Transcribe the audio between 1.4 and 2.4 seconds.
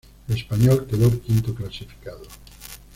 clasificado.